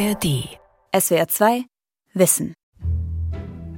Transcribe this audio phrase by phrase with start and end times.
[0.00, 0.48] ARD.
[0.98, 1.64] SWR 2
[2.14, 2.54] Wissen.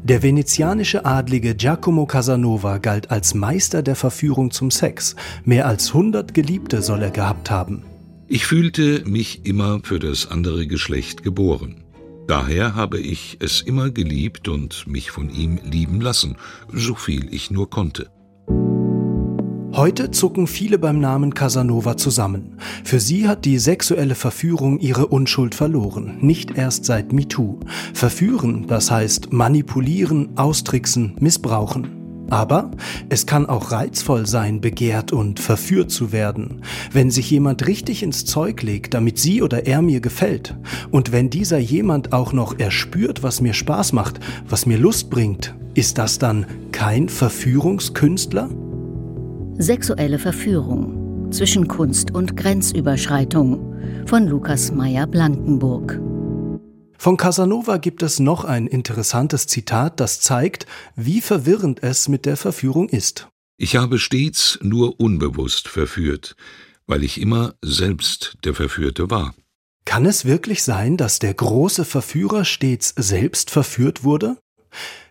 [0.04, 5.16] Der venezianische Adlige Giacomo Casanova galt als Meister der Verführung zum Sex.
[5.44, 7.82] Mehr als 100 Geliebte soll er gehabt haben.
[8.28, 11.82] Ich fühlte mich immer für das andere Geschlecht geboren.
[12.28, 16.36] Daher habe ich es immer geliebt und mich von ihm lieben lassen,
[16.72, 18.12] so viel ich nur konnte.
[19.74, 22.58] Heute zucken viele beim Namen Casanova zusammen.
[22.84, 27.58] Für sie hat die sexuelle Verführung ihre Unschuld verloren, nicht erst seit MeToo.
[27.94, 32.26] Verführen, das heißt manipulieren, austricksen, missbrauchen.
[32.28, 32.70] Aber
[33.08, 36.60] es kann auch reizvoll sein, begehrt und verführt zu werden.
[36.92, 40.54] Wenn sich jemand richtig ins Zeug legt, damit sie oder er mir gefällt,
[40.90, 45.54] und wenn dieser jemand auch noch erspürt, was mir Spaß macht, was mir Lust bringt,
[45.72, 48.50] ist das dann kein Verführungskünstler?
[49.58, 56.00] Sexuelle Verführung zwischen Kunst und Grenzüberschreitung von Lukas Meyer-Blankenburg.
[56.96, 62.38] Von Casanova gibt es noch ein interessantes Zitat, das zeigt, wie verwirrend es mit der
[62.38, 63.28] Verführung ist.
[63.58, 66.34] Ich habe stets nur unbewusst verführt,
[66.86, 69.34] weil ich immer selbst der Verführte war.
[69.84, 74.38] Kann es wirklich sein, dass der große Verführer stets selbst verführt wurde?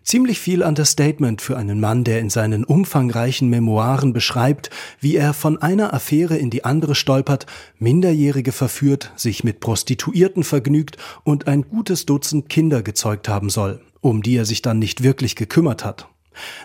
[0.03, 5.61] Ziemlich viel Understatement für einen Mann, der in seinen umfangreichen Memoiren beschreibt, wie er von
[5.61, 7.45] einer Affäre in die andere stolpert,
[7.77, 14.23] Minderjährige verführt, sich mit Prostituierten vergnügt und ein gutes Dutzend Kinder gezeugt haben soll, um
[14.23, 16.07] die er sich dann nicht wirklich gekümmert hat.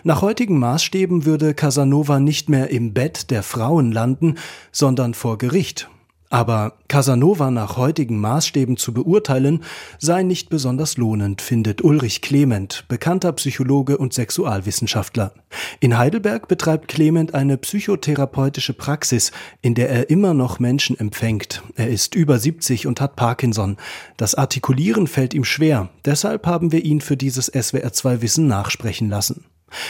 [0.03, 4.35] Nach heutigen Maßstäben würde Casanova nicht mehr im Bett der Frauen landen,
[4.71, 5.89] sondern vor Gericht,
[6.29, 9.63] aber Casanova nach heutigen Maßstäben zu beurteilen,
[9.97, 15.33] sei nicht besonders lohnend, findet Ulrich Clement, bekannter Psychologe und Sexualwissenschaftler.
[15.79, 21.63] In Heidelberg betreibt Clement eine psychotherapeutische Praxis, in der er immer noch Menschen empfängt.
[21.75, 23.77] Er ist über 70 und hat Parkinson.
[24.17, 29.45] Das Artikulieren fällt ihm schwer, deshalb haben wir ihn für dieses SWR2 Wissen nachsprechen lassen.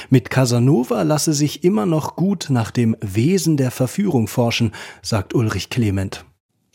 [0.09, 4.71] Mit Casanova lasse sich immer noch gut nach dem Wesen der Verführung forschen,
[5.02, 6.26] sagt Ulrich Clement.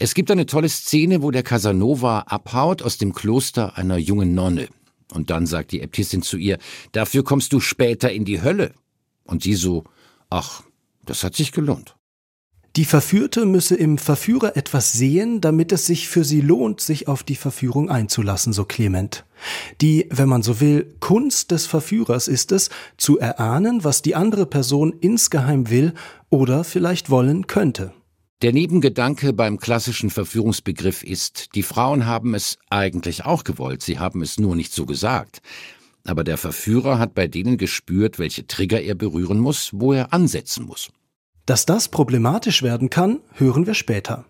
[0.02, 4.66] Es gibt eine tolle Szene, wo der Casanova abhaut aus dem Kloster einer jungen Nonne.
[5.14, 6.58] Und dann sagt die Äbtissin zu ihr,
[6.90, 8.72] dafür kommst du später in die Hölle.
[9.22, 9.84] Und sie so,
[10.28, 10.64] ach,
[11.06, 11.94] das hat sich gelohnt.
[12.74, 17.22] Die Verführte müsse im Verführer etwas sehen, damit es sich für sie lohnt, sich auf
[17.22, 19.24] die Verführung einzulassen, so Clement.
[19.80, 24.46] Die, wenn man so will, Kunst des Verführers ist es, zu erahnen, was die andere
[24.46, 25.94] Person insgeheim will
[26.28, 27.92] oder vielleicht wollen könnte.
[28.42, 34.20] Der Nebengedanke beim klassischen Verführungsbegriff ist, die Frauen haben es eigentlich auch gewollt, sie haben
[34.20, 35.42] es nur nicht so gesagt.
[36.04, 40.66] Aber der Verführer hat bei denen gespürt, welche Trigger er berühren muss, wo er ansetzen
[40.66, 40.90] muss.
[41.46, 44.24] Dass das problematisch werden kann, hören wir später.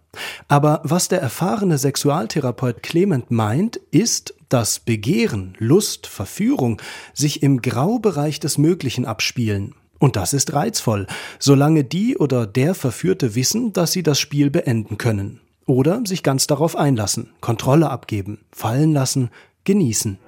[0.47, 6.83] Aber was der erfahrene Sexualtherapeut Clement meint, ist, dass Begehren, Lust, Verführung
[7.15, 9.75] sich im Graubereich des Möglichen abspielen.
[10.03, 11.07] Und das ist reizvoll,
[11.39, 15.39] solange die oder der Verführte wissen, dass sie das Spiel beenden können.
[15.65, 19.31] Oder sich ganz darauf einlassen, Kontrolle abgeben, fallen lassen,
[19.63, 20.19] genießen.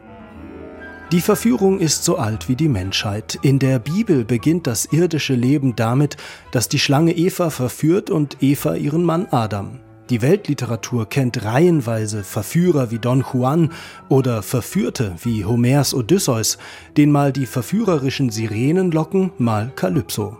[1.11, 3.37] Die Verführung ist so alt wie die Menschheit.
[3.43, 6.19] In der Bibel beginnt das irdische Leben damit,
[6.53, 9.81] dass die Schlange Eva verführt und Eva ihren Mann Adam.
[10.11, 13.73] Die Weltliteratur kennt reihenweise Verführer wie Don Juan
[14.11, 16.59] oder Verführte wie Homers Odysseus,
[16.99, 20.37] den mal die verführerischen Sirenen locken, mal Kalypso.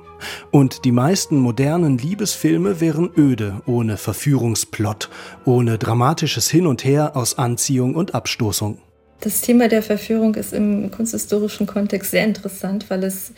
[0.51, 5.09] Und die meisten modernen Liebesfilme wären öde, ohne Verführungsplot,
[5.47, 8.77] ohne dramatisches Hin und Her aus Anziehung und Abstoßung.
[9.21, 13.33] Das Thema der Verführung ist im kunsthistorischen Kontext sehr interessant, weil es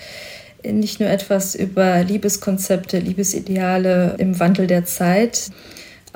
[0.64, 5.50] nicht nur etwas über Liebeskonzepte, Liebesideale im Wandel der Zeit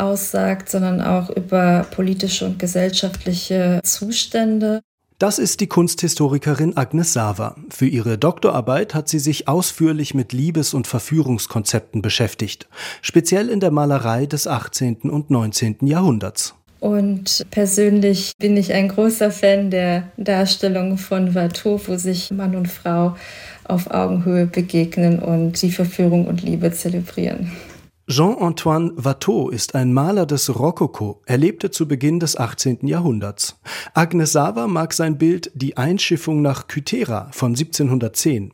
[0.01, 4.81] aussagt, sondern auch über politische und gesellschaftliche Zustände.
[5.19, 7.55] Das ist die Kunsthistorikerin Agnes Sava.
[7.69, 12.69] Für ihre Doktorarbeit hat sie sich ausführlich mit Liebes- und Verführungskonzepten beschäftigt,
[13.03, 15.11] speziell in der Malerei des 18.
[15.11, 15.87] und 19.
[15.87, 16.55] Jahrhunderts.
[16.81, 22.69] Und persönlich bin ich ein großer Fan der Darstellung von Watteau, wo sich Mann und
[22.69, 23.17] Frau
[23.65, 27.53] auf Augenhöhe begegnen und die Verführung und Liebe zelebrieren.
[28.11, 31.23] Jean-Antoine Watteau ist ein Maler des Rokoko.
[31.27, 32.89] Er lebte zu Beginn des 18.
[32.89, 33.61] Jahrhunderts.
[33.95, 38.51] Agnes Sava mag sein Bild Die Einschiffung nach Kythera von 1710.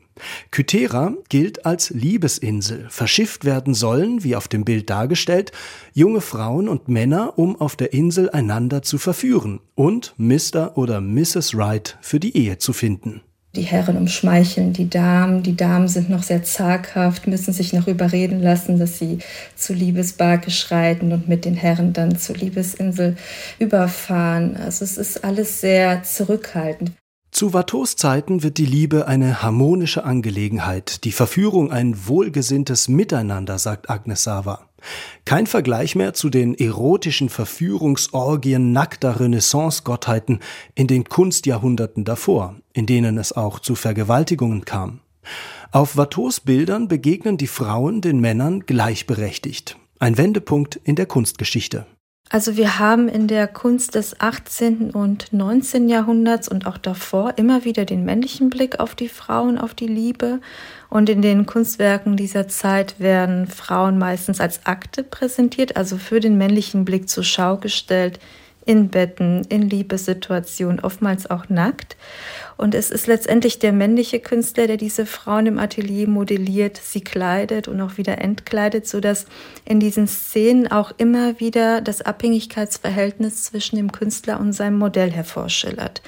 [0.51, 2.85] Kythera gilt als Liebesinsel.
[2.89, 5.51] Verschifft werden sollen, wie auf dem Bild dargestellt,
[5.91, 10.77] junge Frauen und Männer, um auf der Insel einander zu verführen und Mr.
[10.77, 11.57] oder Mrs.
[11.57, 13.21] Wright für die Ehe zu finden.
[13.55, 18.39] Die Herren umschmeicheln die Damen, die Damen sind noch sehr zaghaft, müssen sich noch überreden
[18.39, 19.19] lassen, dass sie
[19.55, 23.17] zu Liebesbarke schreiten und mit den Herren dann zur Liebesinsel
[23.57, 24.55] überfahren.
[24.57, 26.91] Also es ist alles sehr zurückhaltend.
[27.31, 33.89] Zu Watteaus Zeiten wird die Liebe eine harmonische Angelegenheit, die Verführung ein wohlgesinntes Miteinander, sagt
[33.89, 34.69] Agnes Sava.
[35.25, 40.39] Kein Vergleich mehr zu den erotischen Verführungsorgien nackter Renaissance-Gottheiten
[40.75, 45.01] in den Kunstjahrhunderten davor, in denen es auch zu Vergewaltigungen kam.
[45.71, 49.77] Auf Watteaus Bildern begegnen die Frauen den Männern gleichberechtigt.
[49.99, 51.85] Ein Wendepunkt in der Kunstgeschichte.
[52.29, 54.91] Also wir haben in der Kunst des 18.
[54.91, 55.87] und 19.
[55.87, 60.41] Jahrhunderts und auch davor immer wieder den männlichen Blick auf die Frauen, auf die Liebe.
[60.89, 66.37] Und in den Kunstwerken dieser Zeit werden Frauen meistens als Akte präsentiert, also für den
[66.37, 68.19] männlichen Blick zur Schau gestellt,
[68.67, 71.95] in Betten, in Liebessituationen, oftmals auch nackt.
[72.57, 77.69] Und es ist letztendlich der männliche Künstler, der diese Frauen im Atelier modelliert, sie kleidet
[77.69, 79.25] und auch wieder entkleidet, sodass
[79.63, 86.01] in diesen Szenen auch immer wieder das Abhängigkeitsverhältnis zwischen dem Künstler und seinem Modell hervorschillert.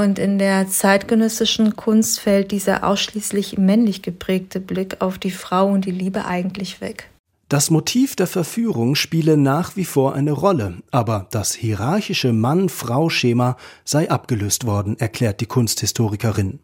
[0.00, 5.84] Und in der zeitgenössischen Kunst fällt dieser ausschließlich männlich geprägte Blick auf die Frau und
[5.84, 7.10] die Liebe eigentlich weg.
[7.50, 14.10] Das Motiv der Verführung spiele nach wie vor eine Rolle, aber das hierarchische Mann-Frau-Schema sei
[14.10, 16.60] abgelöst worden, erklärt die Kunsthistorikerin.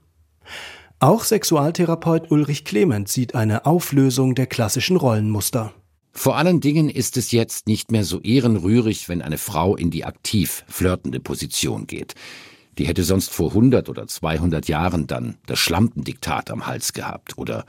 [0.99, 5.75] Auch Sexualtherapeut Ulrich Clement sieht eine Auflösung der klassischen Rollenmuster.
[6.11, 10.06] Vor allen Dingen ist es jetzt nicht mehr so ehrenrührig, wenn eine Frau in die
[10.06, 12.15] aktiv flirtende Position geht.
[12.78, 17.64] Die hätte sonst vor 100 oder 200 Jahren dann das Schlampendiktat am Hals gehabt oder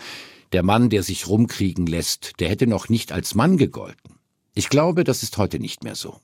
[0.51, 4.15] der Mann, der sich rumkriegen lässt, der hätte noch nicht als Mann gegolten.
[4.53, 6.19] Ich glaube, das ist heute nicht mehr so.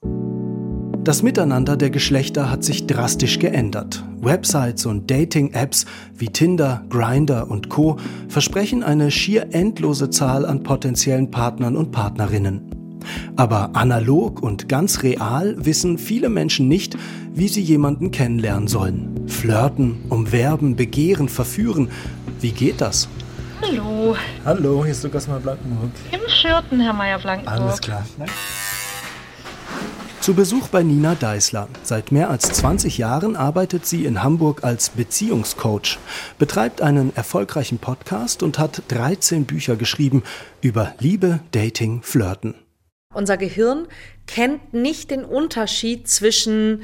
[1.04, 4.06] Das Miteinander der Geschlechter hat sich drastisch geändert.
[4.22, 7.98] Websites und Dating-Apps wie Tinder, Grindr und Co.
[8.30, 12.83] versprechen eine schier endlose Zahl an potenziellen Partnern und Partnerinnen.
[13.36, 16.98] Aber analog und ganz real wissen viele Menschen nicht,
[17.34, 19.28] wie sie jemanden kennenlernen sollen.
[19.28, 21.90] Flirten, umwerben, begehren, verführen.
[22.42, 23.08] Wie geht das?
[23.62, 24.16] Hallo.
[24.44, 25.92] Hallo, hier ist Lukas Meyer-Blankenburg.
[26.12, 27.60] Im Schürten, Herr Meyer-Blankenburg.
[27.60, 28.06] Alles klar.
[30.24, 31.68] Zu Besuch bei Nina Deißler.
[31.84, 35.98] Seit mehr als 20 Jahren arbeitet sie in Hamburg als Beziehungscoach,
[36.38, 40.24] betreibt einen erfolgreichen Podcast und hat 13 Bücher geschrieben
[40.62, 42.56] über Liebe, Dating, Flirten.
[43.14, 43.88] Unser Gehirn
[44.28, 46.84] kennt nicht den Unterschied zwischen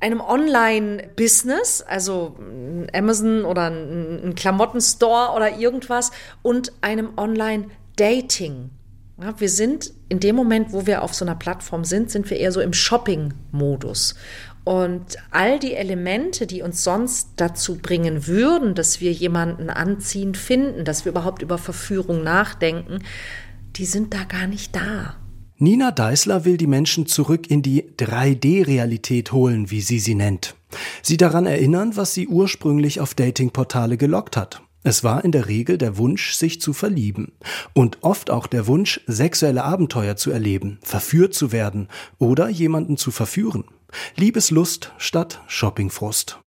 [0.00, 2.36] einem Online-Business, also
[2.92, 6.10] Amazon oder ein Klamottenstore oder irgendwas
[6.42, 8.70] und einem Online-Dating.
[9.20, 12.36] Ja, wir sind in dem Moment, wo wir auf so einer Plattform sind, sind wir
[12.36, 14.16] eher so im Shopping-Modus.
[14.64, 20.84] Und all die Elemente, die uns sonst dazu bringen würden, dass wir jemanden anziehen finden,
[20.84, 22.98] dass wir überhaupt über Verführung nachdenken,
[23.76, 25.16] die sind da gar nicht da.
[25.58, 30.56] Nina Deißler will die Menschen zurück in die 3D-Realität holen, wie sie sie nennt.
[31.00, 34.62] Sie daran erinnern, was sie ursprünglich auf Datingportale gelockt hat.
[34.82, 37.32] Es war in der Regel der Wunsch, sich zu verlieben
[37.72, 43.12] und oft auch der Wunsch, sexuelle Abenteuer zu erleben, verführt zu werden oder jemanden zu
[43.12, 43.64] verführen.
[44.16, 46.40] Liebeslust statt Shoppingfrust.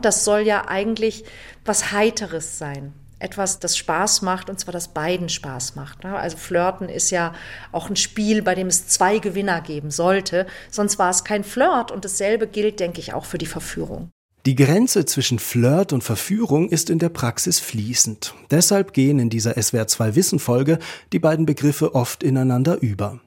[0.00, 1.24] Das soll ja eigentlich
[1.66, 6.04] was Heiteres sein etwas, das Spaß macht und zwar das beiden Spaß macht.
[6.04, 6.16] Ne?
[6.16, 7.32] Also Flirten ist ja
[7.72, 11.90] auch ein Spiel, bei dem es zwei Gewinner geben sollte, sonst war es kein Flirt
[11.90, 14.10] und dasselbe gilt, denke ich, auch für die Verführung.
[14.46, 18.34] Die Grenze zwischen Flirt und Verführung ist in der Praxis fließend.
[18.50, 20.78] Deshalb gehen in dieser SWR2 Wissen Folge
[21.14, 23.20] die beiden Begriffe oft ineinander über.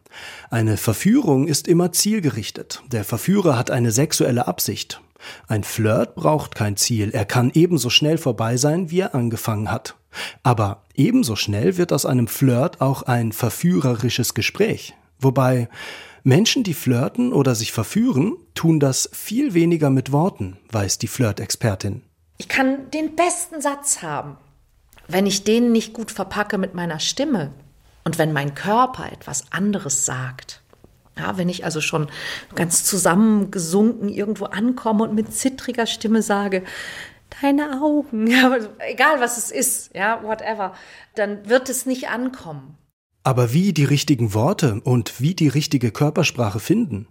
[0.50, 2.84] Eine Verführung ist immer zielgerichtet.
[2.92, 5.02] Der Verführer hat eine sexuelle Absicht.
[5.48, 9.96] Ein Flirt braucht kein Ziel, er kann ebenso schnell vorbei sein, wie er angefangen hat.
[10.44, 14.94] Aber ebenso schnell wird aus einem Flirt auch ein verführerisches Gespräch.
[15.20, 15.70] Wobei
[16.24, 22.02] Menschen, die flirten oder sich verführen, tun das viel weniger mit Worten, weiß die Flirt-Expertin.
[22.38, 24.38] Ich kann den besten Satz haben.
[25.08, 27.54] Wenn ich den nicht gut verpacke mit meiner Stimme
[28.08, 30.62] und wenn mein Körper etwas anderes sagt,
[31.18, 32.08] ja, wenn ich also schon
[32.56, 36.64] ganz zusammengesunken irgendwo ankomme und mit zittriger Stimme sage,
[37.42, 38.60] deine Augen, ja,
[38.90, 40.74] egal was es ist, ja, whatever,
[41.16, 42.78] dann wird es nicht ankommen.
[43.24, 47.10] Aber wie die richtigen Worte und wie die richtige Körpersprache finden?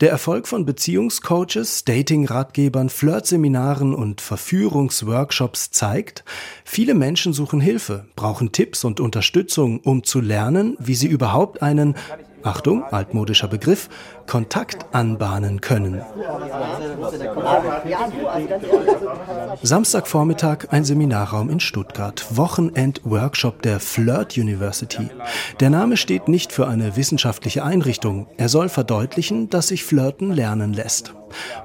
[0.00, 6.24] Der Erfolg von Beziehungscoaches, Dating-Ratgebern, Flirtseminaren und Verführungsworkshops zeigt,
[6.64, 11.94] viele Menschen suchen Hilfe, brauchen Tipps und Unterstützung, um zu lernen, wie sie überhaupt einen
[12.44, 13.88] Achtung, altmodischer Begriff,
[14.26, 16.02] Kontakt anbahnen können.
[19.62, 25.08] Samstagvormittag ein Seminarraum in Stuttgart, Wochenend-Workshop der Flirt University.
[25.60, 28.26] Der Name steht nicht für eine wissenschaftliche Einrichtung.
[28.36, 31.14] Er soll verdeutlichen, dass sich Flirten lernen lässt.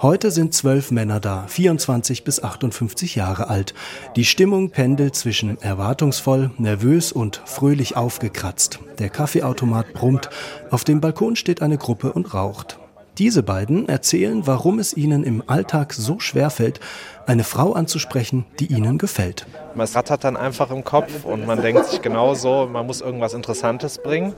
[0.01, 3.73] Heute sind zwölf Männer da, 24 bis 58 Jahre alt.
[4.15, 8.79] Die Stimmung pendelt zwischen erwartungsvoll, nervös und fröhlich aufgekratzt.
[8.97, 10.29] Der Kaffeeautomat brummt.
[10.71, 12.78] Auf dem Balkon steht eine Gruppe und raucht.
[13.19, 16.79] Diese beiden erzählen, warum es ihnen im Alltag so schwer fällt,
[17.25, 19.45] eine Frau anzusprechen, die ihnen gefällt.
[19.75, 23.97] Man rattert dann einfach im Kopf und man denkt sich genauso, man muss irgendwas Interessantes
[23.97, 24.33] bringen.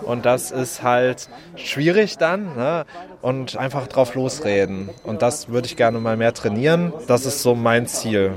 [0.00, 2.56] Und das ist halt schwierig dann.
[2.56, 2.86] Ne?
[3.20, 4.88] Und einfach drauf losreden.
[5.04, 6.94] Und das würde ich gerne mal mehr trainieren.
[7.06, 8.32] Das ist so mein Ziel.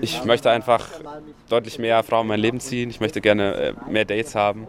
[0.00, 0.88] Ich möchte einfach
[1.50, 2.88] deutlich mehr Frauen in mein Leben ziehen.
[2.88, 4.66] Ich möchte gerne äh, mehr Dates haben.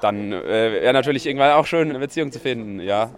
[0.00, 3.10] Dann äh, wäre natürlich irgendwann auch schön, eine Beziehung zu finden, ja.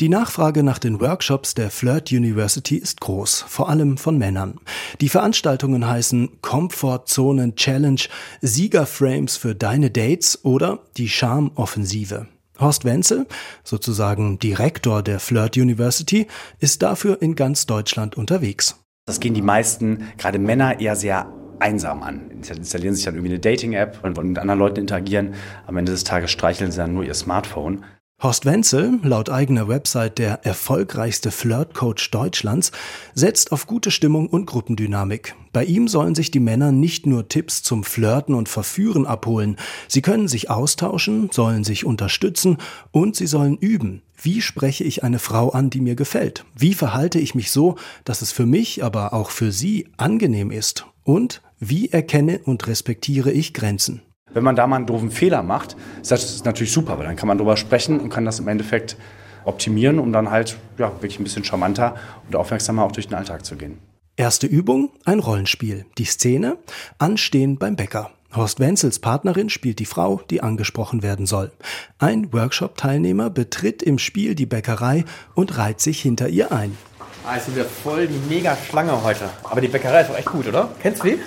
[0.00, 4.60] Die Nachfrage nach den Workshops der Flirt University ist groß, vor allem von Männern.
[5.00, 8.02] Die Veranstaltungen heißen Comfortzonen Challenge,
[8.40, 12.28] Siegerframes für deine Dates oder die Charmoffensive.
[12.60, 13.26] Horst Wenzel,
[13.64, 16.28] sozusagen Direktor der Flirt University,
[16.60, 18.76] ist dafür in ganz Deutschland unterwegs.
[19.06, 21.26] Das gehen die meisten, gerade Männer, eher sehr
[21.58, 22.30] einsam an.
[22.30, 25.34] Installieren sich dann irgendwie eine Dating-App und wollen mit anderen Leuten interagieren.
[25.66, 27.84] Am Ende des Tages streicheln sie dann nur ihr Smartphone.
[28.20, 32.72] Horst Wenzel, laut eigener Website der erfolgreichste Flirtcoach Deutschlands,
[33.14, 35.36] setzt auf gute Stimmung und Gruppendynamik.
[35.52, 39.54] Bei ihm sollen sich die Männer nicht nur Tipps zum Flirten und Verführen abholen,
[39.86, 42.58] sie können sich austauschen, sollen sich unterstützen
[42.90, 44.02] und sie sollen üben.
[44.20, 46.44] Wie spreche ich eine Frau an, die mir gefällt?
[46.56, 50.86] Wie verhalte ich mich so, dass es für mich, aber auch für sie angenehm ist?
[51.04, 54.02] Und wie erkenne und respektiere ich Grenzen?
[54.32, 57.28] Wenn man da mal einen doofen Fehler macht, ist das natürlich super, weil dann kann
[57.28, 58.96] man drüber sprechen und kann das im Endeffekt
[59.44, 63.44] optimieren, um dann halt ja, wirklich ein bisschen charmanter und aufmerksamer auch durch den Alltag
[63.44, 63.78] zu gehen.
[64.16, 65.86] Erste Übung, ein Rollenspiel.
[65.96, 66.58] Die Szene,
[66.98, 68.10] Anstehen beim Bäcker.
[68.34, 71.50] Horst Wenzels Partnerin spielt die Frau, die angesprochen werden soll.
[71.98, 75.04] Ein Workshop-Teilnehmer betritt im Spiel die Bäckerei
[75.34, 76.76] und reiht sich hinter ihr ein.
[77.24, 79.30] Ah, es ist wieder voll die mega Schlange heute.
[79.44, 80.70] Aber die Bäckerei ist doch echt gut, oder?
[80.82, 81.18] Kennst du die?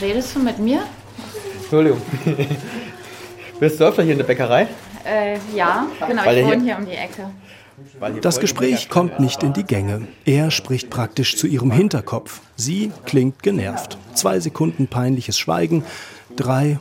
[0.00, 0.82] Redest du mit mir?
[1.60, 2.00] Entschuldigung.
[3.60, 4.68] Bist du öfter hier in der Bäckerei?
[5.04, 7.30] Äh, ja, genau, Weil ich wohne hier um die Ecke.
[8.20, 10.08] Das Gespräch kommt nicht in die Gänge.
[10.24, 12.40] Er spricht praktisch zu ihrem Hinterkopf.
[12.56, 13.98] Sie klingt genervt.
[14.14, 15.84] Zwei Sekunden peinliches Schweigen.
[16.36, 16.78] Drei,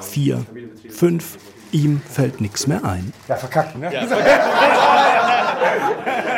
[0.00, 0.44] vier,
[0.90, 1.38] fünf.
[1.72, 3.12] Ihm fällt nichts mehr ein.
[3.28, 3.92] Ja, verkackt, ne?
[3.92, 4.02] Ja.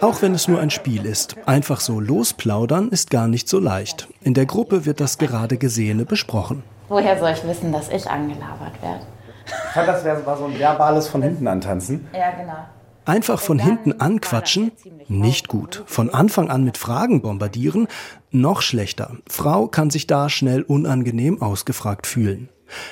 [0.00, 4.08] Auch wenn es nur ein Spiel ist, einfach so losplaudern ist gar nicht so leicht.
[4.22, 6.62] In der Gruppe wird das gerade Gesehene besprochen.
[6.88, 9.04] Woher soll ich wissen, dass ich angelabert werde?
[9.46, 12.08] Ich fand, das war so ein verbales von hinten antanzen.
[12.14, 12.66] Ja, genau.
[13.04, 14.72] Einfach von hinten anquatschen?
[15.08, 15.82] Nicht gut.
[15.86, 17.88] Von Anfang an mit Fragen bombardieren?
[18.30, 19.16] Noch schlechter.
[19.28, 22.48] Frau kann sich da schnell unangenehm ausgefragt fühlen.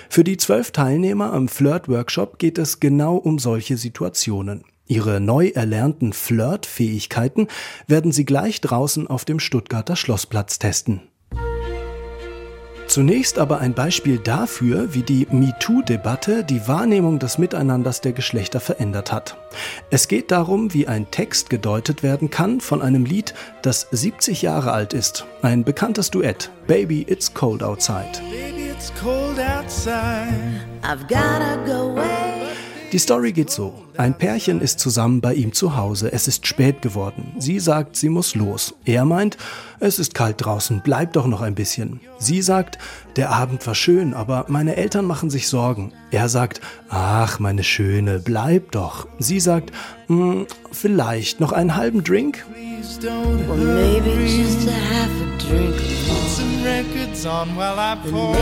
[0.08, 4.64] Für die zwölf Teilnehmer am Flirt-Workshop geht es genau um solche Situationen.
[4.88, 7.48] Ihre neu erlernten Flirt-Fähigkeiten
[7.86, 11.02] werden sie gleich draußen auf dem Stuttgarter Schlossplatz testen.
[12.88, 19.12] Zunächst aber ein Beispiel dafür, wie die MeToo-Debatte die Wahrnehmung des Miteinanders der Geschlechter verändert
[19.12, 19.36] hat.
[19.90, 24.72] Es geht darum, wie ein Text gedeutet werden kann von einem Lied, das 70 Jahre
[24.72, 25.26] alt ist.
[25.42, 26.50] Ein bekanntes Duett.
[26.66, 28.22] Baby, it's cold outside.
[28.30, 30.32] Baby, it's cold outside.
[30.82, 32.17] I've gotta go away.
[32.90, 33.74] Die Story geht so.
[33.98, 36.10] Ein Pärchen ist zusammen bei ihm zu Hause.
[36.10, 37.34] Es ist spät geworden.
[37.38, 38.74] Sie sagt, sie muss los.
[38.86, 39.36] Er meint,
[39.78, 42.00] es ist kalt draußen, bleib doch noch ein bisschen.
[42.18, 42.78] Sie sagt,
[43.16, 45.92] der Abend war schön, aber meine Eltern machen sich Sorgen.
[46.10, 49.06] Er sagt, ach, meine Schöne, bleib doch.
[49.18, 49.70] Sie sagt,
[50.06, 52.46] hm, vielleicht noch einen halben Drink?
[53.02, 55.76] Well, maybe just a half a drink.
[55.76, 58.34] Put some records on while I pour.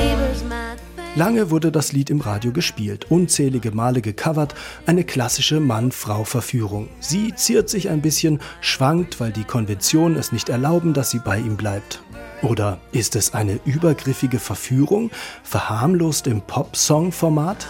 [1.17, 4.55] Lange wurde das Lied im Radio gespielt, unzählige Male gecovert,
[4.85, 6.91] eine klassische Mann-Frau-Verführung.
[7.01, 11.39] Sie ziert sich ein bisschen, schwankt, weil die Konventionen es nicht erlauben, dass sie bei
[11.39, 12.03] ihm bleibt.
[12.43, 15.11] Oder ist es eine übergriffige Verführung,
[15.43, 17.67] verharmlost im Pop-Song-Format?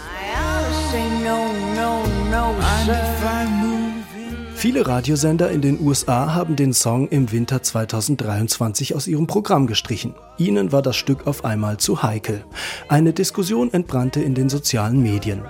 [4.56, 10.14] Viele Radiosender in den USA haben den Song im Winter 2023 aus ihrem Programm gestrichen.
[10.38, 12.42] Ihnen war das Stück auf einmal zu heikel.
[12.88, 15.42] Eine Diskussion entbrannte in den sozialen Medien.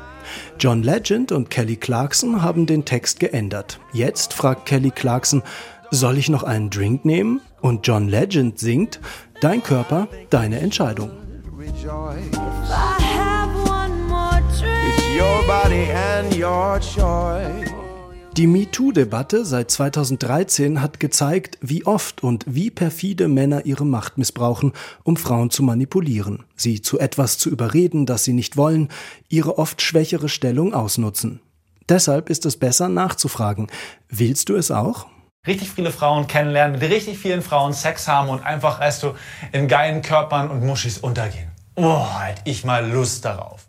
[0.59, 3.79] John Legend und Kelly Clarkson haben den Text geändert.
[3.93, 5.45] Jetzt fragt Kelly Clarkson,
[5.93, 7.41] soll ich noch einen Drink nehmen?
[7.61, 8.99] Und John Legend singt,
[9.41, 11.11] Dein Körper, deine Entscheidung.
[14.89, 17.76] It's your body and your choice.
[18.37, 24.75] Die MeToo-Debatte seit 2013 hat gezeigt, wie oft und wie perfide Männer ihre Macht missbrauchen,
[25.05, 28.91] um Frauen zu manipulieren, sie zu etwas zu überreden, das sie nicht wollen,
[29.31, 31.41] ihre oft schwächere Stellung ausnutzen.
[31.89, 33.69] Deshalb ist es besser nachzufragen,
[34.11, 35.07] willst du es auch?
[35.47, 39.15] Richtig viele Frauen kennenlernen, mit richtig vielen Frauen Sex haben und einfach, weißt du,
[39.53, 41.51] in geilen Körpern und Muschis untergehen.
[41.75, 43.67] Boah, hätte ich mal Lust darauf.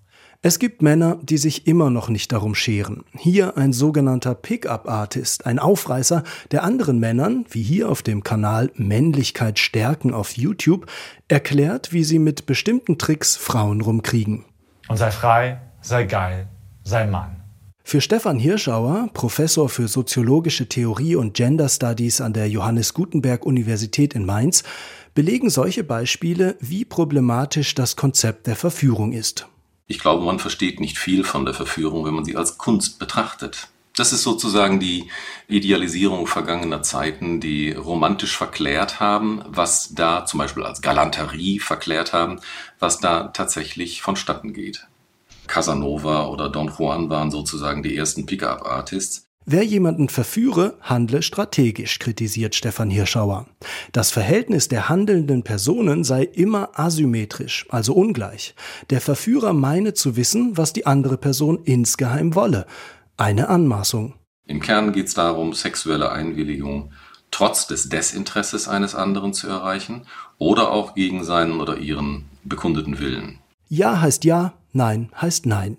[0.48, 3.04] Es gibt Männer, die sich immer noch nicht darum scheren.
[3.18, 9.60] Hier ein sogenannter Pickup-Artist, ein Aufreißer, der anderen Männern, wie hier auf dem Kanal Männlichkeit
[9.60, 10.86] stärken auf YouTube,
[11.28, 14.46] erklärt, wie sie mit bestimmten Tricks Frauen rumkriegen.
[14.88, 16.48] Und sei frei, sei geil,
[16.82, 17.44] sei Mann.
[17.84, 24.16] Für Stefan Hirschauer, Professor für soziologische Theorie und Gender Studies an der Johannes Gutenberg Universität
[24.16, 24.64] in Mainz,
[25.14, 29.46] belegen solche Beispiele, wie problematisch das Konzept der Verführung ist.
[29.88, 33.70] Ich glaube, man versteht nicht viel von der Verführung, wenn man sie als Kunst betrachtet.
[33.96, 35.10] Das ist sozusagen die
[35.48, 42.40] Idealisierung vergangener Zeiten, die romantisch verklärt haben, was da zum Beispiel als Galanterie verklärt haben,
[42.80, 44.86] was da tatsächlich vonstatten geht.
[45.48, 49.27] Casanova oder Don Juan waren sozusagen die ersten Pickup-Artists.
[49.50, 53.46] Wer jemanden verführe, handle strategisch, kritisiert Stefan Hirschauer.
[53.94, 58.56] Das Verhältnis der handelnden Personen sei immer asymmetrisch, also ungleich.
[58.90, 62.66] Der Verführer meine zu wissen, was die andere Person insgeheim wolle.
[63.16, 64.16] Eine Anmaßung.
[64.48, 66.92] Im Kern geht es darum, sexuelle Einwilligung
[67.32, 70.08] trotz des Desinteresses eines anderen zu erreichen
[70.40, 73.40] oder auch gegen seinen oder ihren bekundeten Willen.
[73.70, 75.78] Ja heißt ja, nein heißt nein.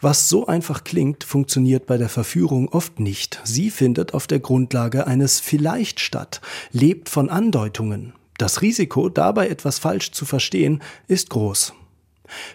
[0.00, 3.40] Was so einfach klingt, funktioniert bei der Verführung oft nicht.
[3.44, 6.40] Sie findet auf der Grundlage eines Vielleicht statt,
[6.72, 8.12] lebt von Andeutungen.
[8.38, 11.72] Das Risiko, dabei etwas falsch zu verstehen, ist groß.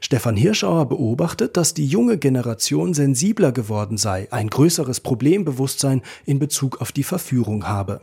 [0.01, 6.81] Stefan Hirschauer beobachtet, dass die junge Generation sensibler geworden sei, ein größeres Problembewusstsein in Bezug
[6.81, 8.01] auf die Verführung habe.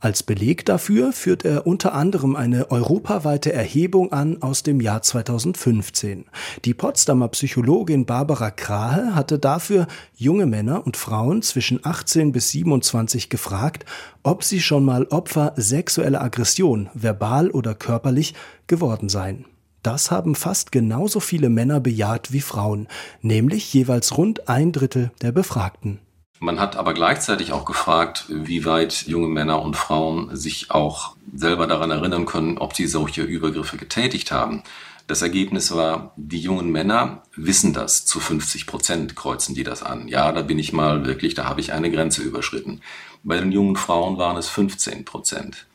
[0.00, 6.26] Als Beleg dafür führt er unter anderem eine europaweite Erhebung an aus dem Jahr 2015.
[6.64, 13.28] Die Potsdamer Psychologin Barbara Krahe hatte dafür junge Männer und Frauen zwischen 18 bis 27
[13.28, 13.84] gefragt,
[14.22, 18.34] ob sie schon mal Opfer sexueller Aggression, verbal oder körperlich,
[18.66, 19.44] geworden seien.
[19.82, 22.88] Das haben fast genauso viele Männer bejaht wie Frauen,
[23.22, 26.00] nämlich jeweils rund ein Drittel der Befragten.
[26.40, 31.66] Man hat aber gleichzeitig auch gefragt, wie weit junge Männer und Frauen sich auch selber
[31.66, 34.62] daran erinnern können, ob sie solche Übergriffe getätigt haben.
[35.08, 38.04] Das Ergebnis war, die jungen Männer wissen das.
[38.04, 40.06] Zu 50 Prozent kreuzen die das an.
[40.06, 42.82] Ja, da bin ich mal wirklich, da habe ich eine Grenze überschritten.
[43.24, 45.66] Bei den jungen Frauen waren es 15 Prozent.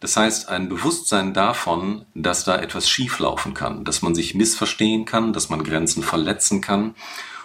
[0.00, 5.32] Das heißt, ein Bewusstsein davon, dass da etwas schieflaufen kann, dass man sich missverstehen kann,
[5.32, 6.96] dass man Grenzen verletzen kann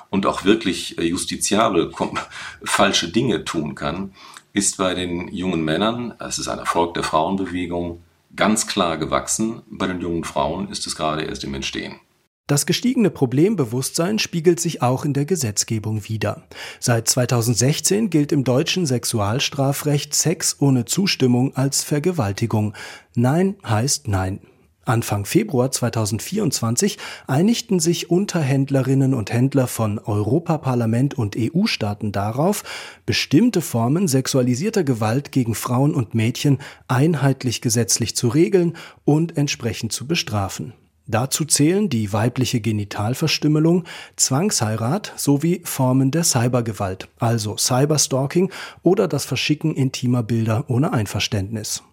[0.09, 1.91] und auch wirklich äh, justiziabel
[2.63, 4.13] falsche Dinge tun kann,
[4.53, 8.01] ist bei den jungen Männern, es ist ein Erfolg der Frauenbewegung,
[8.35, 9.61] ganz klar gewachsen.
[9.69, 11.99] Bei den jungen Frauen ist es gerade erst im Entstehen.
[12.47, 16.47] Das gestiegene Problembewusstsein spiegelt sich auch in der Gesetzgebung wider.
[16.79, 22.73] Seit 2016 gilt im deutschen Sexualstrafrecht Sex ohne Zustimmung als Vergewaltigung.
[23.15, 24.39] Nein heißt Nein.
[24.87, 26.97] Anfang Februar 2024
[27.27, 32.63] einigten sich Unterhändlerinnen und Händler von Europaparlament und EU-Staaten darauf,
[33.05, 40.07] bestimmte Formen sexualisierter Gewalt gegen Frauen und Mädchen einheitlich gesetzlich zu regeln und entsprechend zu
[40.07, 40.73] bestrafen.
[41.09, 43.85] Dazu zählen die weibliche Genitalverstümmelung,
[44.17, 48.51] Zwangsheirat sowie Formen der Cybergewalt, also Cyberstalking
[48.83, 51.83] oder das Verschicken intimer Bilder ohne Einverständnis.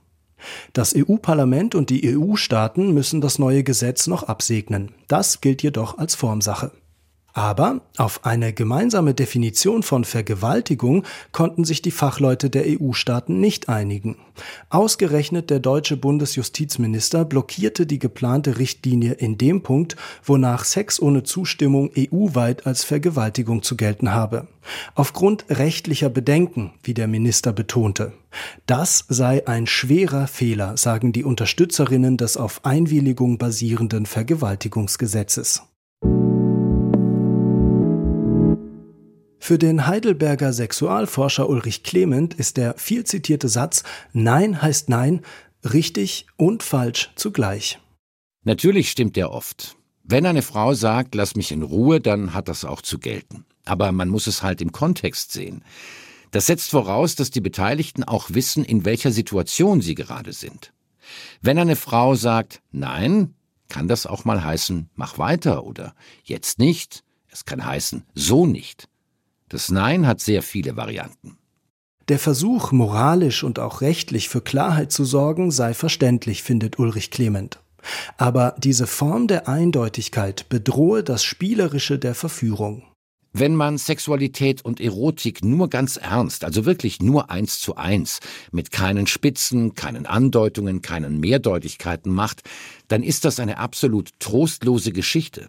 [0.72, 4.92] Das EU-Parlament und die EU-Staaten müssen das neue Gesetz noch absegnen.
[5.08, 6.72] Das gilt jedoch als Formsache.
[7.36, 14.16] Aber auf eine gemeinsame Definition von Vergewaltigung konnten sich die Fachleute der EU-Staaten nicht einigen.
[14.70, 21.90] Ausgerechnet der deutsche Bundesjustizminister blockierte die geplante Richtlinie in dem Punkt, wonach Sex ohne Zustimmung
[21.98, 24.46] EU-weit als Vergewaltigung zu gelten habe.
[24.94, 28.12] Aufgrund rechtlicher Bedenken, wie der Minister betonte.
[28.66, 35.62] Das sei ein schwerer Fehler, sagen die Unterstützerinnen des auf Einwilligung basierenden Vergewaltigungsgesetzes.
[39.46, 43.82] Für den Heidelberger Sexualforscher Ulrich Clement ist der viel zitierte Satz
[44.14, 45.20] Nein heißt Nein
[45.62, 47.78] richtig und falsch zugleich.
[48.44, 49.76] Natürlich stimmt er oft.
[50.02, 53.44] Wenn eine Frau sagt, lass mich in Ruhe, dann hat das auch zu gelten.
[53.66, 55.62] Aber man muss es halt im Kontext sehen.
[56.30, 60.72] Das setzt voraus, dass die Beteiligten auch wissen, in welcher Situation sie gerade sind.
[61.42, 63.34] Wenn eine Frau sagt Nein,
[63.68, 68.88] kann das auch mal heißen, mach weiter oder jetzt nicht, Es kann heißen, so nicht.
[69.48, 71.36] Das Nein hat sehr viele Varianten.
[72.08, 77.60] Der Versuch, moralisch und auch rechtlich für Klarheit zu sorgen, sei verständlich, findet Ulrich Clement.
[78.18, 82.84] Aber diese Form der Eindeutigkeit bedrohe das Spielerische der Verführung.
[83.36, 88.20] Wenn man Sexualität und Erotik nur ganz ernst, also wirklich nur eins zu eins,
[88.52, 92.42] mit keinen Spitzen, keinen Andeutungen, keinen Mehrdeutigkeiten macht,
[92.86, 95.48] dann ist das eine absolut trostlose Geschichte.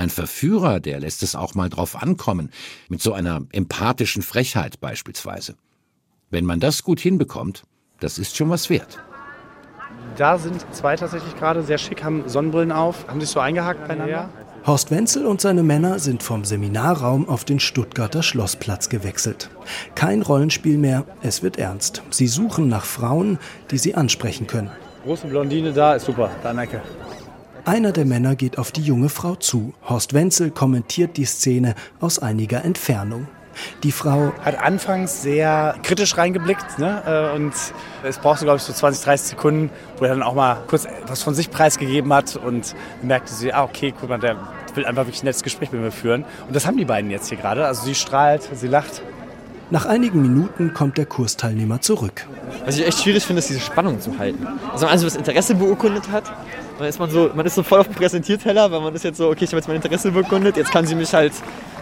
[0.00, 2.48] Ein Verführer, der lässt es auch mal drauf ankommen,
[2.88, 5.56] mit so einer empathischen Frechheit beispielsweise.
[6.30, 7.64] Wenn man das gut hinbekommt,
[7.98, 8.98] das ist schon was wert.
[10.16, 14.30] Da sind zwei tatsächlich gerade sehr schick, haben Sonnenbrillen auf, haben sich so eingehakt beieinander.
[14.66, 19.50] Horst Wenzel und seine Männer sind vom Seminarraum auf den Stuttgarter Schlossplatz gewechselt.
[19.96, 22.00] Kein Rollenspiel mehr, es wird ernst.
[22.08, 23.38] Sie suchen nach Frauen,
[23.70, 24.70] die sie ansprechen können.
[25.04, 26.80] Große Blondine da ist super, danke.
[27.64, 29.74] Einer der Männer geht auf die junge Frau zu.
[29.86, 33.28] Horst Wenzel kommentiert die Szene aus einiger Entfernung.
[33.82, 37.02] Die Frau hat anfangs sehr kritisch reingeblickt ne?
[37.32, 37.52] Äh, und
[38.02, 41.22] es brauchte, glaube ich, so 20, 30 Sekunden, wo er dann auch mal kurz was
[41.22, 44.36] von sich preisgegeben hat und merkte sie, ah, okay, guck mal, der
[44.74, 46.24] will einfach wirklich ein nettes Gespräch mit mir führen.
[46.46, 47.66] Und das haben die beiden jetzt hier gerade.
[47.66, 49.02] Also sie strahlt, sie lacht.
[49.70, 52.26] Nach einigen Minuten kommt der Kursteilnehmer zurück.
[52.64, 54.46] Was ich echt schwierig finde, ist diese Spannung zu halten.
[54.46, 56.24] Also wenn man also das Interesse beurkundet hat,
[56.80, 59.18] dann ist man so, man ist so voll auf dem Präsentierteller, weil man ist jetzt
[59.18, 61.32] so, okay, ich habe jetzt mein Interesse beurkundet, jetzt kann sie mich halt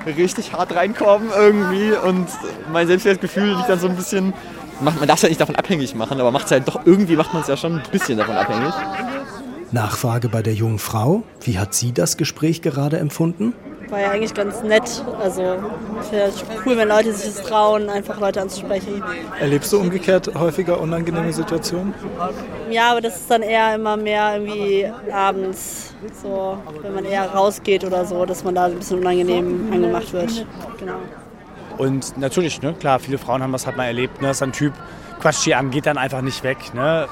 [0.06, 2.26] richtig hart reinkommen irgendwie und
[2.72, 4.32] mein Selbstwertgefühl liegt dann so ein bisschen,
[4.80, 7.42] man darf es halt nicht davon abhängig machen, aber macht halt doch, irgendwie macht man
[7.42, 8.72] es ja schon ein bisschen davon abhängig.
[9.70, 11.22] Nachfrage bei der jungen Frau.
[11.42, 13.52] Wie hat sie das Gespräch gerade empfunden?
[13.90, 15.02] War ja eigentlich ganz nett.
[15.20, 15.42] Also
[16.10, 16.32] wäre
[16.66, 19.02] cool, wenn Leute sich das trauen, einfach Leute anzusprechen.
[19.40, 21.94] Erlebst du umgekehrt häufiger unangenehme Situationen?
[22.70, 27.84] Ja, aber das ist dann eher immer mehr irgendwie abends, so wenn man eher rausgeht
[27.84, 30.46] oder so, dass man da ein bisschen unangenehm angemacht wird.
[30.78, 30.98] Genau.
[31.78, 34.72] Und natürlich, ne, klar, viele Frauen haben das halt mal erlebt, ne, dass ein Typ
[35.20, 36.74] quatscht hier an, geht dann einfach nicht weg.
[36.74, 37.06] Ne?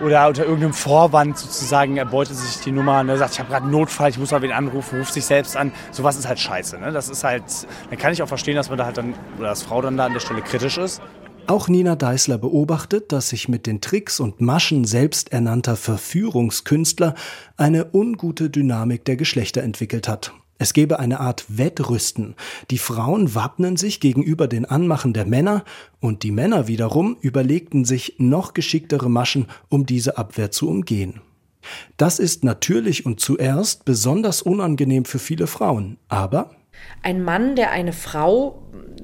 [0.00, 3.72] Oder unter irgendeinem Vorwand sozusagen erbeutet sich die Nummer, ne, sagt, ich habe gerade einen
[3.72, 5.72] Notfall, ich muss mal wen anrufen, ruft sich selbst an.
[5.90, 6.78] Sowas ist halt scheiße.
[6.78, 6.92] Ne?
[6.92, 7.44] Das ist halt,
[7.90, 10.06] dann kann ich auch verstehen, dass man da halt dann, oder dass Frau dann da
[10.06, 11.00] an der Stelle kritisch ist.
[11.46, 17.14] Auch Nina Deißler beobachtet, dass sich mit den Tricks und Maschen selbsternannter Verführungskünstler
[17.58, 20.32] eine ungute Dynamik der Geschlechter entwickelt hat.
[20.64, 22.36] Es gebe eine Art Wettrüsten.
[22.70, 25.62] Die Frauen wappnen sich gegenüber den Anmachen der Männer
[26.00, 31.20] und die Männer wiederum überlegten sich noch geschicktere Maschen, um diese Abwehr zu umgehen.
[31.98, 36.52] Das ist natürlich und zuerst besonders unangenehm für viele Frauen, aber
[37.02, 38.62] ein Mann, der eine Frau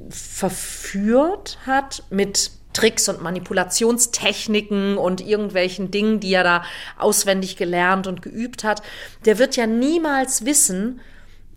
[0.09, 6.65] verführt hat mit Tricks und Manipulationstechniken und irgendwelchen Dingen, die er da
[6.99, 8.83] auswendig gelernt und geübt hat,
[9.27, 11.01] der wird ja niemals wissen,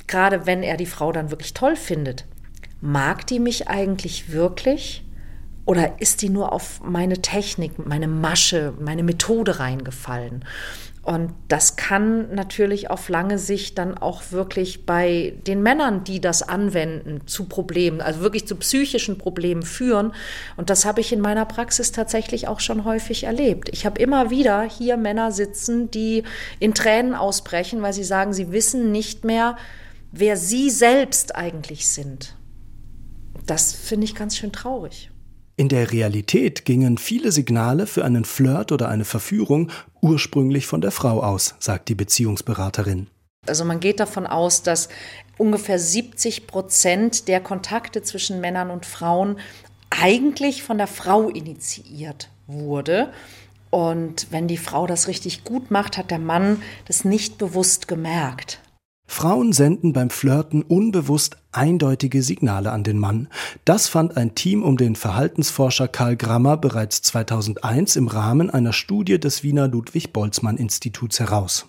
[0.07, 2.25] gerade wenn er die Frau dann wirklich toll findet,
[2.81, 5.03] mag die mich eigentlich wirklich?
[5.65, 10.43] Oder ist die nur auf meine Technik, meine Masche, meine Methode reingefallen?
[11.03, 16.43] Und das kann natürlich auf lange Sicht dann auch wirklich bei den Männern, die das
[16.43, 20.13] anwenden, zu Problemen, also wirklich zu psychischen Problemen führen.
[20.55, 23.67] Und das habe ich in meiner Praxis tatsächlich auch schon häufig erlebt.
[23.73, 26.23] Ich habe immer wieder hier Männer sitzen, die
[26.59, 29.57] in Tränen ausbrechen, weil sie sagen, sie wissen nicht mehr,
[30.13, 32.37] wer sie selbst eigentlich sind.
[33.45, 35.09] Das finde ich ganz schön traurig.
[35.57, 39.71] In der Realität gingen viele Signale für einen Flirt oder eine Verführung
[40.01, 43.07] ursprünglich von der Frau aus, sagt die Beziehungsberaterin.
[43.45, 44.87] Also man geht davon aus, dass
[45.37, 49.39] ungefähr 70 Prozent der Kontakte zwischen Männern und Frauen
[49.89, 53.11] eigentlich von der Frau initiiert wurde.
[53.69, 58.59] Und wenn die Frau das richtig gut macht, hat der Mann das nicht bewusst gemerkt.
[59.05, 63.27] Frauen senden beim Flirten unbewusst eindeutige Signale an den Mann.
[63.65, 69.19] Das fand ein Team um den Verhaltensforscher Karl Grammer bereits 2001 im Rahmen einer Studie
[69.19, 71.67] des Wiener Ludwig Boltzmann Instituts heraus.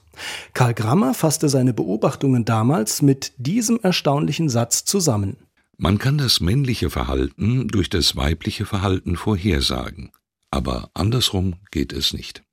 [0.53, 5.37] Karl Grammer fasste seine Beobachtungen damals mit diesem erstaunlichen Satz zusammen.
[5.77, 10.13] Man kann das männliche Verhalten durch das weibliche Verhalten vorhersagen,
[10.51, 12.45] aber andersrum geht es nicht.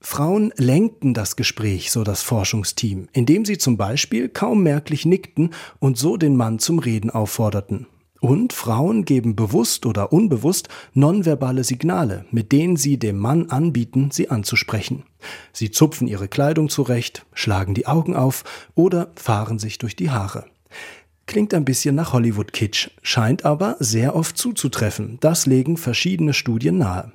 [0.00, 5.98] Frauen lenkten das Gespräch, so das Forschungsteam, indem sie zum Beispiel kaum merklich nickten und
[5.98, 7.86] so den Mann zum Reden aufforderten.
[8.20, 14.30] Und Frauen geben bewusst oder unbewusst nonverbale Signale, mit denen sie dem Mann anbieten, sie
[14.30, 15.04] anzusprechen.
[15.52, 20.46] Sie zupfen ihre Kleidung zurecht, schlagen die Augen auf oder fahren sich durch die Haare.
[21.26, 25.18] Klingt ein bisschen nach Hollywood-Kitsch, scheint aber sehr oft zuzutreffen.
[25.20, 27.12] Das legen verschiedene Studien nahe.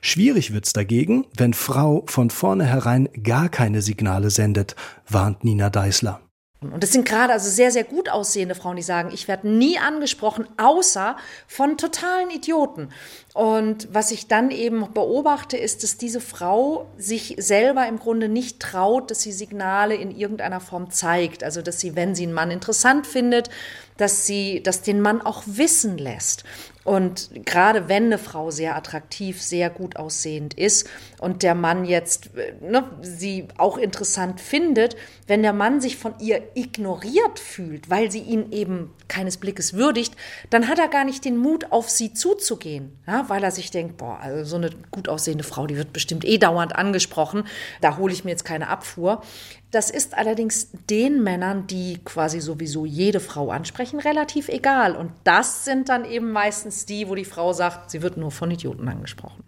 [0.00, 4.74] Schwierig wird's dagegen, wenn Frau von vornherein gar keine Signale sendet,
[5.08, 6.20] warnt Nina Deißler.
[6.60, 9.78] Und das sind gerade also sehr, sehr gut aussehende Frauen, die sagen, ich werde nie
[9.78, 12.90] angesprochen, außer von totalen Idioten.
[13.32, 18.60] Und was ich dann eben beobachte, ist, dass diese Frau sich selber im Grunde nicht
[18.60, 21.44] traut, dass sie Signale in irgendeiner Form zeigt.
[21.44, 23.48] Also, dass sie, wenn sie einen Mann interessant findet,
[23.96, 26.44] dass sie das den Mann auch wissen lässt.
[26.84, 30.88] Und gerade wenn eine Frau sehr attraktiv, sehr gut aussehend ist
[31.18, 32.30] und der Mann jetzt
[32.62, 38.20] ne, sie auch interessant findet, wenn der Mann sich von ihr ignoriert fühlt, weil sie
[38.20, 40.16] ihn eben keines Blickes würdigt,
[40.48, 43.98] dann hat er gar nicht den Mut, auf sie zuzugehen, ja, weil er sich denkt,
[43.98, 47.44] boah, also so eine gut aussehende Frau, die wird bestimmt eh dauernd angesprochen,
[47.82, 49.22] da hole ich mir jetzt keine Abfuhr.
[49.70, 54.96] Das ist allerdings den Männern, die quasi sowieso jede Frau ansprechen, relativ egal.
[54.96, 58.50] Und das sind dann eben meistens die, wo die Frau sagt, sie wird nur von
[58.50, 59.44] Idioten angesprochen.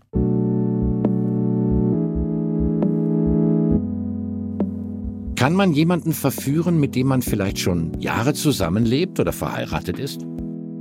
[5.35, 10.25] Kann man jemanden verführen, mit dem man vielleicht schon Jahre zusammenlebt oder verheiratet ist?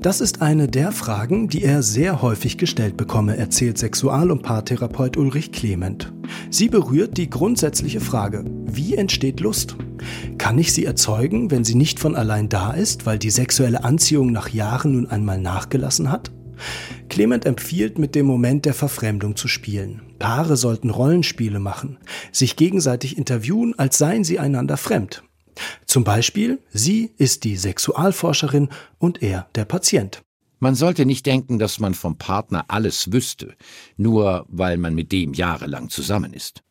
[0.02, 5.16] Das ist eine der Fragen, die er sehr häufig gestellt bekomme, erzählt Sexual- und Paartherapeut
[5.16, 6.12] Ulrich Clement.
[6.50, 9.76] Sie berührt die grundsätzliche Frage, wie entsteht Lust?
[10.40, 14.32] Kann ich sie erzeugen, wenn sie nicht von allein da ist, weil die sexuelle Anziehung
[14.32, 16.32] nach Jahren nun einmal nachgelassen hat?
[17.10, 20.02] Clement empfiehlt, mit dem Moment der Verfremdung zu spielen.
[20.18, 22.00] Paare sollten Rollenspiele machen,
[22.32, 25.22] sich gegenseitig interviewen, als seien sie einander fremd.
[25.86, 30.22] Zum Beispiel, sie ist die Sexualforscherin und er der Patient.
[30.60, 33.56] Man sollte nicht denken, dass man vom Partner alles wüsste,
[33.98, 36.62] nur weil man mit dem jahrelang zusammen ist.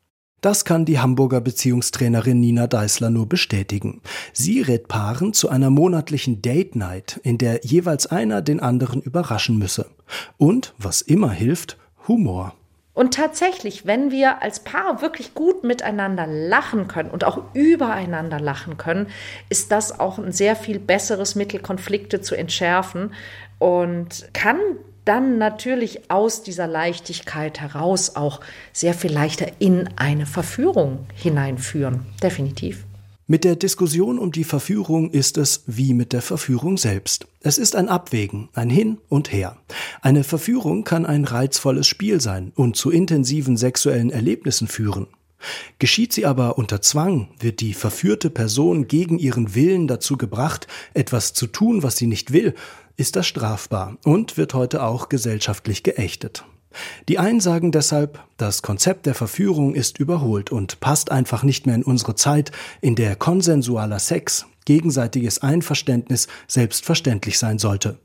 [0.41, 4.01] Das kann die Hamburger Beziehungstrainerin Nina Deißler nur bestätigen.
[4.33, 9.59] Sie rät Paaren zu einer monatlichen Date Night, in der jeweils einer den anderen überraschen
[9.59, 9.91] müsse.
[10.39, 11.77] Und, was immer hilft,
[12.09, 12.55] Humor.
[13.01, 18.77] Und tatsächlich, wenn wir als Paar wirklich gut miteinander lachen können und auch übereinander lachen
[18.77, 19.07] können,
[19.49, 23.15] ist das auch ein sehr viel besseres Mittel, Konflikte zu entschärfen
[23.59, 24.59] und kann
[25.07, 28.43] dann natürlich aus dieser Leichtigkeit heraus auch
[28.75, 32.05] sehr viel leichter in eine Verführung hineinführen.
[32.23, 32.85] Definitiv.
[33.31, 37.29] Mit der Diskussion um die Verführung ist es wie mit der Verführung selbst.
[37.39, 39.57] Es ist ein Abwägen, ein Hin und Her.
[40.03, 45.07] Eine Verführung kann ein reizvolles Spiel sein und zu intensiven sexuellen Erlebnissen führen.
[45.79, 51.33] Geschieht sie aber unter Zwang, wird die verführte Person gegen ihren Willen dazu gebracht, etwas
[51.33, 52.57] zu tun, was sie nicht will,
[52.97, 56.45] ist das strafbar und wird heute auch gesellschaftlich geächtet.
[57.09, 61.75] Die einen sagen deshalb, das Konzept der Verführung ist überholt und passt einfach nicht mehr
[61.75, 67.99] in unsere Zeit, in der konsensualer Sex, gegenseitiges Einverständnis selbstverständlich sein sollte.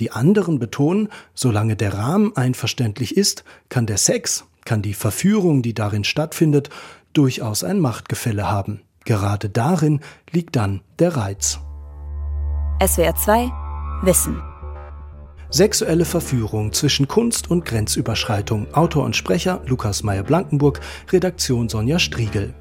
[0.00, 5.74] Die anderen betonen, solange der Rahmen einverständlich ist, kann der Sex, kann die Verführung, die
[5.74, 6.70] darin stattfindet,
[7.12, 8.82] durchaus ein Machtgefälle haben.
[9.04, 11.60] Gerade darin liegt dann der Reiz.
[12.84, 13.50] SWR 2
[14.02, 14.49] Wissen
[15.52, 18.72] Sexuelle Verführung zwischen Kunst und Grenzüberschreitung.
[18.72, 22.54] Autor und Sprecher Lukas Meyer-Blankenburg, Redaktion Sonja Striegel.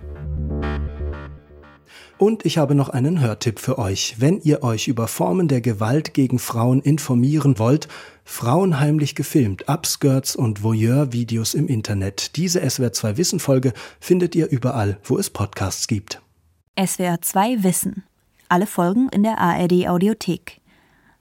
[2.17, 4.15] Und ich habe noch einen Hörtipp für euch.
[4.17, 7.87] Wenn ihr euch über Formen der Gewalt gegen Frauen informieren wollt,
[8.25, 12.35] Frauen heimlich gefilmt, Upskirts und Voyeur-Videos im Internet.
[12.37, 16.23] Diese SWR2 Wissen-Folge findet ihr überall, wo es Podcasts gibt.
[16.75, 18.03] SWR2 Wissen.
[18.49, 20.58] Alle Folgen in der ARD Audiothek.